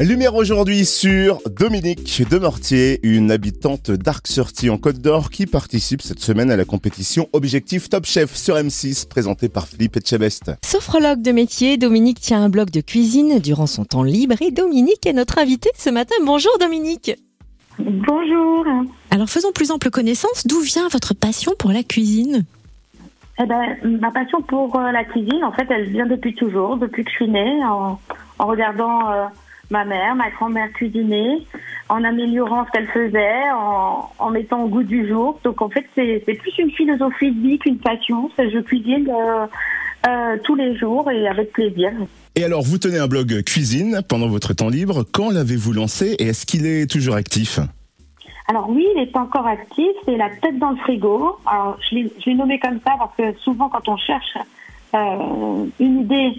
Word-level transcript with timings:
Lumière 0.00 0.36
aujourd'hui 0.36 0.84
sur 0.84 1.40
Dominique 1.50 2.22
de 2.30 2.38
Mortier, 2.38 3.00
une 3.02 3.32
habitante 3.32 3.90
d'Arc-Surty 3.90 4.70
en 4.70 4.78
Côte 4.78 4.98
d'Or 4.98 5.28
qui 5.28 5.44
participe 5.44 6.02
cette 6.02 6.20
semaine 6.20 6.52
à 6.52 6.56
la 6.56 6.64
compétition 6.64 7.28
Objectif 7.32 7.90
Top 7.90 8.04
Chef 8.06 8.32
sur 8.36 8.54
M6 8.54 9.08
présentée 9.08 9.48
par 9.48 9.66
Philippe 9.66 9.96
Etchebest. 9.96 10.52
Sophrologue 10.64 11.20
de 11.20 11.32
métier, 11.32 11.78
Dominique 11.78 12.20
tient 12.20 12.40
un 12.40 12.48
blog 12.48 12.70
de 12.70 12.80
cuisine 12.80 13.40
durant 13.40 13.66
son 13.66 13.84
temps 13.84 14.04
libre 14.04 14.36
et 14.40 14.52
Dominique 14.52 15.04
est 15.04 15.12
notre 15.12 15.38
invitée 15.38 15.70
ce 15.76 15.90
matin. 15.90 16.14
Bonjour 16.24 16.56
Dominique. 16.60 17.10
Bonjour. 17.80 18.66
Alors 19.10 19.28
faisons 19.28 19.50
plus 19.50 19.72
ample 19.72 19.90
connaissance, 19.90 20.46
d'où 20.46 20.60
vient 20.60 20.86
votre 20.92 21.12
passion 21.12 21.54
pour 21.58 21.72
la 21.72 21.82
cuisine? 21.82 22.44
Eh 23.40 23.46
ben, 23.46 23.76
ma 24.00 24.12
passion 24.12 24.42
pour 24.42 24.76
euh, 24.76 24.92
la 24.92 25.04
cuisine, 25.04 25.42
en 25.42 25.52
fait, 25.52 25.66
elle 25.70 25.90
vient 25.90 26.06
depuis 26.06 26.36
toujours, 26.36 26.76
depuis 26.76 27.04
que 27.04 27.10
je 27.10 27.16
suis 27.16 27.28
née, 27.28 27.64
en, 27.64 27.98
en 28.38 28.46
regardant 28.46 29.10
euh, 29.10 29.24
ma 29.70 29.84
mère, 29.84 30.14
ma 30.14 30.30
grand-mère 30.30 30.72
cuisiner, 30.72 31.46
en 31.88 32.04
améliorant 32.04 32.64
ce 32.66 32.70
qu'elle 32.72 32.88
faisait, 32.88 33.50
en, 33.54 34.10
en, 34.18 34.30
mettant 34.30 34.62
au 34.64 34.68
goût 34.68 34.82
du 34.82 35.06
jour. 35.08 35.38
Donc 35.44 35.62
en 35.62 35.68
fait, 35.68 35.86
c'est 35.94 36.22
plus 36.24 36.58
une 36.58 36.70
philosophie 36.70 37.32
de 37.32 37.40
vie 37.40 37.58
qu'une 37.58 37.78
passion. 37.78 38.30
Je 38.38 38.58
cuisine 38.60 39.08
euh, 39.10 39.46
euh, 40.08 40.36
tous 40.44 40.54
les 40.54 40.76
jours 40.76 41.10
et 41.10 41.28
avec 41.28 41.52
plaisir. 41.52 41.92
Et 42.34 42.44
alors, 42.44 42.62
vous 42.62 42.78
tenez 42.78 42.98
un 42.98 43.08
blog 43.08 43.42
cuisine 43.42 44.00
pendant 44.08 44.28
votre 44.28 44.54
temps 44.54 44.68
libre. 44.68 45.04
Quand 45.12 45.30
l'avez-vous 45.30 45.72
lancé 45.72 46.14
et 46.18 46.28
est-ce 46.28 46.46
qu'il 46.46 46.66
est 46.66 46.90
toujours 46.90 47.16
actif? 47.16 47.58
Alors 48.50 48.70
oui, 48.70 48.86
il 48.96 49.02
est 49.02 49.14
encore 49.14 49.46
actif, 49.46 49.88
c'est 50.06 50.16
la 50.16 50.30
tête 50.30 50.58
dans 50.58 50.70
le 50.70 50.76
frigo. 50.78 51.36
Alors 51.44 51.78
je 51.90 51.96
l'ai 52.24 52.34
nommé 52.34 52.58
comme 52.58 52.80
ça 52.86 52.94
parce 52.98 53.14
que 53.14 53.38
souvent 53.40 53.68
quand 53.68 53.86
on 53.88 53.98
cherche 53.98 54.38
euh, 54.94 55.66
une 55.78 56.00
idée 56.00 56.32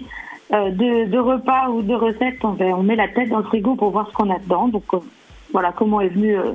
de, 0.50 1.06
de, 1.06 1.18
repas 1.18 1.68
ou 1.68 1.82
de 1.82 1.94
recettes, 1.94 2.44
on, 2.44 2.56
on, 2.60 2.82
met 2.82 2.96
la 2.96 3.08
tête 3.08 3.28
dans 3.28 3.38
le 3.38 3.44
frigo 3.44 3.76
pour 3.76 3.90
voir 3.90 4.08
ce 4.08 4.14
qu'on 4.14 4.30
a 4.30 4.38
dedans. 4.38 4.68
Donc 4.68 4.84
euh, 4.94 4.98
voilà 5.52 5.72
comment 5.72 6.00
est 6.00 6.08
venue 6.08 6.36
euh, 6.36 6.52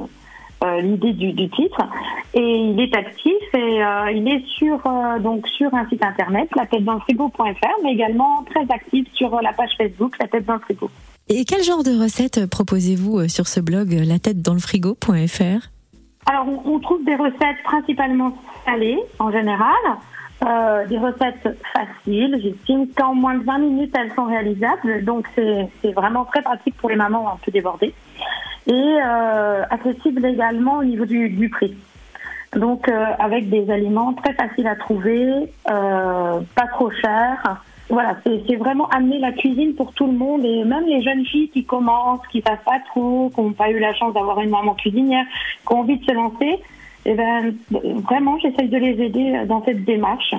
euh, 0.64 0.81
l'idée 0.81 1.14
du, 1.14 1.31
du, 1.31 1.50
titre. 1.50 1.81
Et 2.34 2.42
il 2.42 2.80
est 2.81 2.95
actif 2.95 3.34
et 3.53 3.81
il 4.14 4.28
est 4.28 4.45
sur 4.58 4.81
donc 5.22 5.47
sur 5.47 5.73
un 5.73 5.88
site 5.88 6.03
internet, 6.03 6.50
la 6.56 6.66
tête 6.66 6.84
dans 6.84 6.95
le 6.95 7.00
frigo.fr, 7.00 7.81
mais 7.84 7.94
également 7.94 8.44
très 8.44 8.66
actif 8.73 9.08
sur 9.14 9.42
la 9.42 9.53
page 9.53 9.72
Facebook, 9.78 10.16
la 10.19 10.28
tête 10.28 10.45
dans 10.45 10.56
le 10.56 10.59
frigo. 10.59 10.89
Et 11.30 11.45
quel 11.45 11.64
genre 11.64 11.84
de 11.84 11.97
recettes 11.97 12.45
proposez-vous 12.50 13.30
sur 13.30 13.47
ce 13.47 13.62
blog, 13.62 13.94
la 13.94 14.19
tête 14.19 14.41
dans 14.41 14.53
le 14.53 14.59
frigo.fr 14.59 15.69
Alors 16.25 16.47
on, 16.47 16.73
on 16.73 16.80
trouve 16.80 17.06
des 17.06 17.16
recettes 17.16 17.64
principalement 17.64 18.36
salées 18.66 19.00
en 19.19 19.31
général. 19.31 19.75
Euh, 20.45 20.85
des 20.85 20.99
recettes 20.99 21.57
faciles. 21.73 22.39
J'estime 22.43 22.88
qu'en 22.95 23.15
moins 23.15 23.33
de 23.33 23.43
20 23.43 23.57
minutes, 23.57 23.95
elles 23.97 24.11
sont 24.13 24.25
réalisables. 24.25 25.03
Donc, 25.03 25.25
c'est 25.33 25.91
vraiment 25.91 26.25
très 26.25 26.43
pratique 26.43 26.75
pour 26.77 26.89
les 26.89 26.95
mamans 26.95 27.31
un 27.31 27.38
peu 27.43 27.51
débordées. 27.51 27.95
Et 28.67 28.71
euh, 28.73 29.63
accessible 29.71 30.23
également 30.23 30.77
au 30.77 30.83
niveau 30.83 31.05
du, 31.05 31.49
prix. 31.49 31.75
Donc, 32.55 32.88
euh, 32.88 33.05
avec 33.17 33.49
des 33.49 33.71
aliments 33.71 34.13
très 34.13 34.33
faciles 34.33 34.67
à 34.67 34.75
trouver, 34.75 35.51
pas 35.66 36.67
trop 36.73 36.91
chers. 36.91 37.63
Voilà, 37.89 38.17
c'est 38.23 38.55
vraiment 38.55 38.88
amener 38.89 39.19
la 39.19 39.31
cuisine 39.31 39.73
pour 39.73 39.93
tout 39.93 40.07
le 40.07 40.13
monde 40.13 40.43
et 40.43 40.63
même 40.63 40.85
les 40.85 41.01
jeunes 41.01 41.25
filles 41.25 41.49
qui 41.49 41.66
commencent, 41.66 42.25
qui 42.31 42.41
savent 42.41 42.63
pas 42.66 42.79
trop, 42.88 43.31
qui 43.33 43.41
n'ont 43.41 43.53
pas 43.53 43.69
eu 43.69 43.79
la 43.79 43.93
chance 43.93 44.13
d'avoir 44.13 44.39
une 44.41 44.49
maman 44.49 44.73
cuisinière, 44.75 45.25
qui 45.67 45.73
ont 45.73 45.79
envie 45.79 45.97
de 45.97 46.05
se 46.05 46.11
lancer 46.11 46.59
et 47.06 47.11
eh 47.11 47.14
ben, 47.14 47.53
vraiment, 48.02 48.39
j'essaye 48.39 48.67
de 48.67 48.78
les 48.78 49.03
aider 49.06 49.45
dans 49.48 49.64
cette 49.64 49.86
démarche 49.86 50.34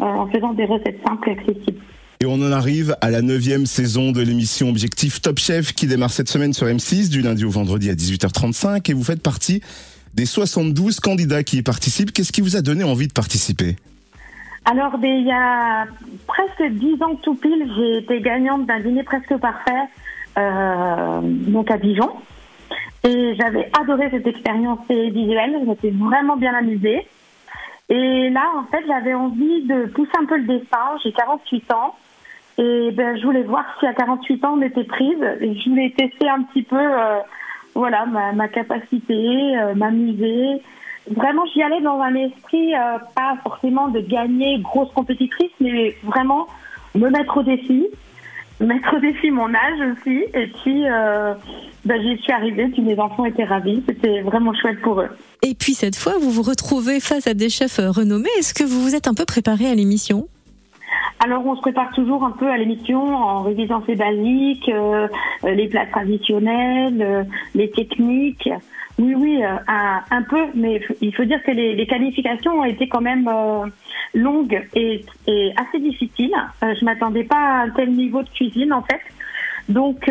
euh, 0.00 0.04
en 0.04 0.26
faisant 0.26 0.52
des 0.52 0.66
recettes 0.66 1.00
simples 1.02 1.30
et 1.30 1.32
accessibles. 1.32 1.80
Et 2.20 2.26
on 2.26 2.34
en 2.34 2.52
arrive 2.52 2.94
à 3.00 3.10
la 3.10 3.22
neuvième 3.22 3.64
saison 3.64 4.12
de 4.12 4.20
l'émission 4.20 4.68
Objectif 4.68 5.22
Top 5.22 5.38
Chef 5.38 5.72
qui 5.72 5.86
démarre 5.86 6.10
cette 6.10 6.28
semaine 6.28 6.52
sur 6.52 6.66
M6 6.66 7.08
du 7.08 7.22
lundi 7.22 7.44
au 7.44 7.50
vendredi 7.50 7.88
à 7.88 7.94
18h35 7.94 8.90
et 8.90 8.94
vous 8.94 9.02
faites 9.02 9.22
partie 9.22 9.62
des 10.12 10.26
72 10.26 11.00
candidats 11.00 11.42
qui 11.42 11.58
y 11.58 11.62
participent. 11.62 12.12
Qu'est-ce 12.12 12.32
qui 12.32 12.42
vous 12.42 12.56
a 12.56 12.60
donné 12.60 12.84
envie 12.84 13.08
de 13.08 13.12
participer? 13.12 13.76
Alors, 14.66 14.98
ben, 14.98 15.10
il 15.10 15.26
y 15.26 15.32
a 15.32 15.86
presque 16.26 16.70
10 16.70 17.02
ans 17.02 17.16
tout 17.22 17.34
pile, 17.34 17.70
j'ai 17.76 17.98
été 17.98 18.20
gagnante 18.20 18.66
d'un 18.66 18.80
dîner 18.80 19.02
presque 19.02 19.36
parfait, 19.38 19.72
euh, 20.38 21.20
donc 21.22 21.70
à 21.70 21.78
Dijon. 21.78 22.10
Et 23.06 23.34
j'avais 23.36 23.70
adoré 23.78 24.08
cette 24.10 24.26
expérience 24.26 24.80
visuelle, 24.88 25.56
je 25.60 25.68
m'étais 25.68 25.90
vraiment 25.90 26.36
bien 26.36 26.54
amusée. 26.54 27.06
Et 27.90 28.30
là, 28.30 28.50
en 28.56 28.64
fait, 28.64 28.82
j'avais 28.86 29.14
envie 29.14 29.62
de 29.62 29.86
pousser 29.86 30.10
un 30.18 30.24
peu 30.24 30.38
le 30.38 30.44
dessin. 30.44 30.96
J'ai 31.02 31.12
48 31.12 31.72
ans. 31.72 31.94
Et 32.56 32.90
ben, 32.92 33.16
je 33.18 33.26
voulais 33.26 33.42
voir 33.42 33.64
si 33.78 33.86
à 33.86 33.92
48 33.92 34.44
ans 34.44 34.54
on 34.58 34.62
était 34.62 34.84
prise. 34.84 35.22
Et 35.40 35.54
je 35.54 35.68
voulais 35.68 35.92
tester 35.96 36.28
un 36.28 36.42
petit 36.42 36.62
peu 36.62 36.78
euh, 36.78 37.18
voilà, 37.74 38.06
ma, 38.06 38.48
capacité, 38.48 39.58
euh, 39.58 39.74
m'amuser. 39.74 40.62
Vraiment, 41.10 41.44
j'y 41.52 41.62
allais 41.62 41.82
dans 41.82 42.00
un 42.00 42.14
esprit, 42.14 42.74
euh, 42.74 42.98
pas 43.14 43.36
forcément 43.42 43.88
de 43.88 44.00
gagner 44.00 44.58
grosse 44.60 44.90
compétitrice, 44.92 45.52
mais 45.60 45.94
vraiment 46.04 46.46
me 46.94 47.10
mettre 47.10 47.36
au 47.36 47.42
défi, 47.42 47.88
mettre 48.60 48.96
au 48.96 49.00
défi 49.00 49.30
mon 49.30 49.48
âge 49.48 49.96
aussi. 49.96 50.24
Et 50.34 50.46
puis, 50.62 50.86
euh, 50.86 51.34
ben, 51.84 52.00
j'y 52.00 52.20
suis 52.22 52.32
arrivée, 52.32 52.68
puis 52.68 52.82
mes 52.82 52.98
enfants 52.98 53.24
étaient 53.24 53.44
ravis. 53.44 53.82
C'était 53.88 54.22
vraiment 54.22 54.54
chouette 54.54 54.80
pour 54.82 55.00
eux. 55.00 55.08
Et 55.42 55.54
puis 55.54 55.74
cette 55.74 55.96
fois, 55.96 56.14
vous 56.20 56.30
vous 56.30 56.42
retrouvez 56.42 57.00
face 57.00 57.26
à 57.26 57.34
des 57.34 57.48
chefs 57.48 57.78
renommés. 57.78 58.30
Est-ce 58.38 58.54
que 58.54 58.64
vous 58.64 58.80
vous 58.80 58.94
êtes 58.94 59.08
un 59.08 59.14
peu 59.14 59.24
préparé 59.24 59.66
à 59.66 59.74
l'émission? 59.74 60.28
Alors 61.20 61.46
on 61.46 61.56
se 61.56 61.60
prépare 61.60 61.92
toujours 61.92 62.24
un 62.24 62.32
peu 62.32 62.50
à 62.50 62.56
l'émission 62.56 63.14
en 63.14 63.42
révisant 63.42 63.82
ses 63.86 63.94
basiques, 63.94 64.68
euh, 64.68 65.08
les 65.42 65.68
plats 65.68 65.86
traditionnels, 65.86 67.00
euh, 67.00 67.24
les 67.54 67.70
techniques. 67.70 68.50
Oui, 68.98 69.14
oui, 69.16 69.42
euh, 69.42 69.56
un, 70.10 70.22
peu, 70.22 70.46
mais 70.54 70.80
il 71.00 71.14
faut 71.14 71.24
dire 71.24 71.42
que 71.42 71.50
les, 71.50 71.74
les 71.74 71.86
qualifications 71.86 72.60
ont 72.60 72.64
été 72.64 72.86
quand 72.88 73.00
même 73.00 73.28
euh, 73.28 73.66
longues 74.14 74.62
et, 74.74 75.04
et, 75.26 75.52
assez 75.56 75.80
difficiles. 75.80 76.34
Euh, 76.62 76.74
je 76.78 76.84
m'attendais 76.84 77.24
pas 77.24 77.36
à 77.36 77.62
un 77.62 77.70
tel 77.70 77.90
niveau 77.90 78.22
de 78.22 78.28
cuisine 78.28 78.72
en 78.72 78.82
fait. 78.82 79.00
Donc 79.70 80.10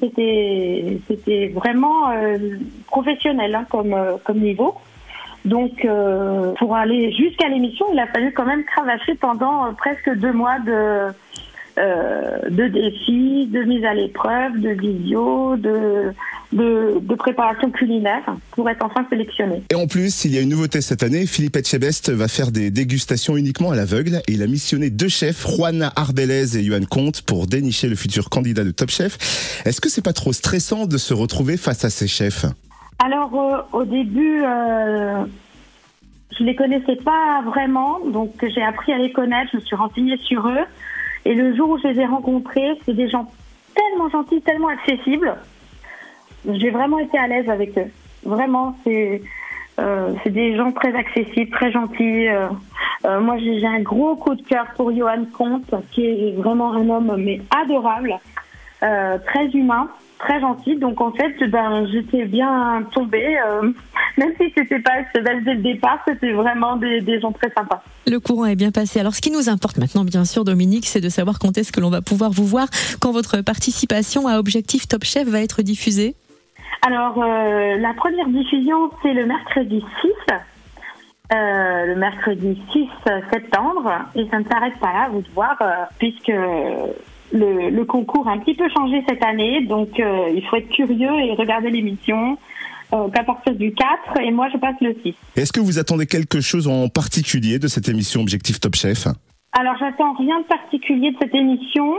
c'était 0.00 0.98
c'était 1.06 1.52
vraiment 1.54 2.10
professionnel 2.88 3.54
hein, 3.54 3.64
comme 3.70 3.94
comme 4.24 4.40
niveau. 4.40 4.74
Donc 5.44 5.86
pour 6.58 6.76
aller 6.76 7.12
jusqu'à 7.12 7.48
l'émission, 7.48 7.86
il 7.92 7.98
a 7.98 8.06
fallu 8.06 8.32
quand 8.32 8.46
même 8.46 8.64
cravacher 8.64 9.14
pendant 9.16 9.72
presque 9.74 10.10
deux 10.16 10.32
mois 10.32 10.58
de 10.60 11.12
euh, 11.78 12.50
de 12.50 12.68
défis, 12.68 13.46
de 13.46 13.62
mise 13.62 13.82
à 13.82 13.94
l'épreuve, 13.94 14.60
de 14.60 14.78
visio, 14.78 15.56
de, 15.56 16.12
de, 16.52 16.98
de, 17.00 17.14
préparation 17.14 17.70
culinaire 17.70 18.22
pour 18.50 18.68
être 18.68 18.84
enfin 18.84 19.06
sélectionné. 19.08 19.62
Et 19.70 19.74
en 19.74 19.86
plus, 19.86 20.26
il 20.26 20.34
y 20.34 20.38
a 20.38 20.42
une 20.42 20.50
nouveauté 20.50 20.82
cette 20.82 21.02
année. 21.02 21.24
Philippe 21.24 21.56
Etchebest 21.56 22.10
va 22.10 22.28
faire 22.28 22.52
des 22.52 22.70
dégustations 22.70 23.38
uniquement 23.38 23.70
à 23.70 23.74
l'aveugle 23.74 24.20
et 24.28 24.32
il 24.32 24.42
a 24.42 24.48
missionné 24.48 24.90
deux 24.90 25.08
chefs, 25.08 25.46
Juana 25.48 25.90
Arbelez 25.96 26.58
et 26.58 26.62
Johan 26.62 26.84
Comte, 26.84 27.22
pour 27.22 27.46
dénicher 27.46 27.88
le 27.88 27.96
futur 27.96 28.28
candidat 28.28 28.64
de 28.64 28.70
Top 28.70 28.90
Chef. 28.90 29.62
Est-ce 29.64 29.80
que 29.80 29.88
c'est 29.88 30.04
pas 30.04 30.12
trop 30.12 30.34
stressant 30.34 30.84
de 30.84 30.98
se 30.98 31.14
retrouver 31.14 31.56
face 31.56 31.86
à 31.86 31.90
ces 31.90 32.06
chefs? 32.06 32.44
Alors, 32.98 33.34
euh, 33.34 33.62
au 33.72 33.84
début, 33.84 34.42
euh, 34.44 35.24
je 36.38 36.44
les 36.44 36.54
connaissais 36.54 36.96
pas 36.96 37.42
vraiment, 37.44 37.98
donc 38.00 38.32
j'ai 38.42 38.62
appris 38.62 38.92
à 38.92 38.98
les 38.98 39.12
connaître, 39.12 39.50
je 39.52 39.56
me 39.56 39.62
suis 39.62 39.76
renseignée 39.76 40.16
sur 40.18 40.46
eux. 40.48 40.64
Et 41.24 41.34
le 41.34 41.54
jour 41.54 41.70
où 41.70 41.78
je 41.78 41.88
les 41.88 42.00
ai 42.00 42.06
rencontrés, 42.06 42.78
c'est 42.84 42.94
des 42.94 43.08
gens 43.08 43.30
tellement 43.74 44.08
gentils, 44.08 44.40
tellement 44.42 44.68
accessibles. 44.68 45.34
J'ai 46.48 46.70
vraiment 46.70 46.98
été 46.98 47.18
à 47.18 47.26
l'aise 47.26 47.48
avec 47.48 47.76
eux. 47.78 47.90
Vraiment, 48.24 48.76
c'est 48.84 49.22
euh, 49.80 50.12
des 50.26 50.56
gens 50.56 50.72
très 50.72 50.94
accessibles, 50.94 51.50
très 51.50 51.70
gentils. 51.70 52.28
Euh, 52.28 53.20
moi, 53.20 53.36
j'ai 53.38 53.66
un 53.66 53.80
gros 53.80 54.16
coup 54.16 54.34
de 54.34 54.42
cœur 54.42 54.66
pour 54.76 54.94
Johan 54.94 55.24
Comte, 55.32 55.74
qui 55.90 56.04
est 56.06 56.36
vraiment 56.36 56.72
un 56.72 56.88
homme 56.88 57.16
mais 57.18 57.40
adorable, 57.50 58.18
très 58.80 59.46
humain, 59.54 59.88
très 60.22 60.40
gentil. 60.40 60.76
Donc 60.76 61.00
en 61.00 61.12
fait, 61.12 61.34
ben 61.48 61.86
j'étais 61.92 62.24
bien 62.24 62.84
tombée. 62.94 63.38
Euh, 63.38 63.72
même 64.18 64.32
si 64.40 64.52
c'était 64.56 64.80
pas 64.80 64.92
belle 65.14 65.44
dès 65.44 65.54
le 65.54 65.62
départ, 65.62 65.98
c'était 66.06 66.32
vraiment 66.32 66.76
des, 66.76 67.00
des, 67.00 67.20
gens 67.20 67.32
très 67.32 67.50
sympas. 67.50 67.82
Le 68.06 68.18
courant 68.18 68.46
est 68.46 68.56
bien 68.56 68.70
passé. 68.70 69.00
Alors, 69.00 69.14
ce 69.14 69.20
qui 69.20 69.30
nous 69.30 69.48
importe 69.48 69.78
maintenant, 69.78 70.04
bien 70.04 70.24
sûr, 70.24 70.44
Dominique, 70.44 70.86
c'est 70.86 71.00
de 71.00 71.08
savoir 71.08 71.38
quand 71.38 71.56
est-ce 71.58 71.72
que 71.72 71.80
l'on 71.80 71.90
va 71.90 72.02
pouvoir 72.02 72.30
vous 72.30 72.46
voir, 72.46 72.68
quand 73.00 73.12
votre 73.12 73.40
participation 73.40 74.26
à 74.26 74.38
Objectif 74.38 74.88
Top 74.88 75.04
Chef 75.04 75.28
va 75.28 75.40
être 75.40 75.62
diffusée. 75.62 76.14
Alors, 76.84 77.22
euh, 77.22 77.76
la 77.76 77.94
première 77.94 78.28
diffusion, 78.28 78.90
c'est 79.02 79.12
le 79.12 79.26
mercredi 79.26 79.84
6. 80.00 80.34
Euh, 81.32 81.86
le 81.86 81.94
mercredi 81.94 82.60
6 82.72 82.88
septembre 83.32 83.90
et 84.14 84.28
ça 84.28 84.38
ne 84.38 84.44
s'arrête 84.44 84.78
pas 84.78 84.92
là, 84.92 85.08
vous 85.10 85.22
voir, 85.34 85.56
euh, 85.62 85.84
puisque 85.98 86.30
le, 87.32 87.70
le, 87.70 87.84
concours 87.84 88.28
a 88.28 88.32
un 88.32 88.38
petit 88.38 88.54
peu 88.54 88.68
changé 88.68 89.02
cette 89.08 89.24
année, 89.24 89.64
donc 89.66 89.98
euh, 89.98 90.30
il 90.34 90.44
faut 90.46 90.56
être 90.56 90.68
curieux 90.68 91.12
et 91.20 91.34
regarder 91.34 91.70
l'émission 91.70 92.38
euh, 92.92 93.08
qu'à 93.08 93.24
partir 93.24 93.54
du 93.54 93.72
4 93.72 94.20
et 94.20 94.30
moi 94.30 94.48
je 94.52 94.58
passe 94.58 94.76
le 94.80 94.94
6. 95.02 95.14
Est-ce 95.36 95.52
que 95.52 95.60
vous 95.60 95.78
attendez 95.78 96.06
quelque 96.06 96.40
chose 96.40 96.68
en 96.68 96.88
particulier 96.88 97.58
de 97.58 97.68
cette 97.68 97.88
émission 97.88 98.20
Objectif 98.20 98.60
Top 98.60 98.74
Chef? 98.74 99.06
Alors 99.52 99.74
j'attends 99.78 100.14
rien 100.14 100.40
de 100.40 100.44
particulier 100.44 101.12
de 101.12 101.16
cette 101.20 101.34
émission. 101.34 101.94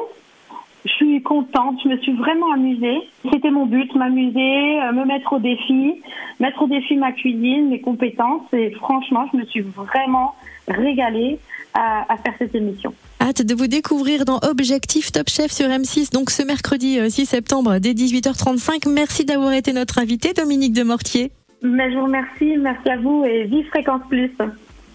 Je 1.33 1.39
suis 1.39 1.45
contente, 1.51 1.79
je 1.83 1.89
me 1.89 1.97
suis 1.97 2.13
vraiment 2.13 2.51
amusée. 2.53 2.97
C'était 3.31 3.49
mon 3.49 3.65
but, 3.65 3.93
m'amuser, 3.95 4.81
euh, 4.81 4.91
me 4.91 5.05
mettre 5.05 5.33
au 5.33 5.39
défi, 5.39 6.01
mettre 6.39 6.61
au 6.61 6.67
défi 6.67 6.95
ma 6.95 7.11
cuisine, 7.11 7.69
mes 7.69 7.81
compétences. 7.81 8.41
Et 8.53 8.71
franchement, 8.71 9.25
je 9.31 9.39
me 9.39 9.45
suis 9.45 9.61
vraiment 9.61 10.35
régalée 10.67 11.39
à, 11.73 12.05
à 12.11 12.17
faire 12.17 12.33
cette 12.37 12.53
émission. 12.53 12.93
Hâte 13.21 13.41
de 13.41 13.55
vous 13.55 13.67
découvrir 13.67 14.25
dans 14.25 14.39
Objectif 14.47 15.11
Top 15.11 15.29
Chef 15.29 15.51
sur 15.51 15.67
M6, 15.67 16.11
donc 16.11 16.29
ce 16.29 16.43
mercredi 16.43 16.99
6 17.09 17.21
euh, 17.21 17.25
septembre 17.25 17.79
dès 17.79 17.93
18h35. 17.93 18.89
Merci 18.91 19.25
d'avoir 19.25 19.53
été 19.53 19.73
notre 19.73 19.97
invité, 19.99 20.33
Dominique 20.33 20.73
de 20.73 20.83
Mortier. 20.83 21.31
Mais 21.63 21.91
je 21.91 21.97
vous 21.97 22.05
remercie, 22.05 22.57
merci 22.57 22.89
à 22.89 22.97
vous 22.97 23.23
et 23.25 23.45
vive 23.45 23.65
Fréquence 23.69 24.01
Plus. 24.09 24.31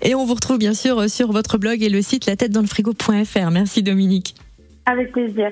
Et 0.03 0.15
on 0.15 0.25
vous 0.25 0.35
retrouve 0.35 0.59
bien 0.59 0.75
sûr 0.75 1.09
sur 1.11 1.33
votre 1.33 1.59
blog 1.59 1.83
et 1.83 1.89
le 1.89 2.03
site 2.03 2.27
la 2.27 2.37
tête 2.37 2.53
dans 2.53 2.61
le 2.61 2.67
frigo.fr. 2.67 3.51
Merci 3.51 3.83
Dominique. 3.83 4.35
Avec 4.87 5.13
plaisir. 5.13 5.51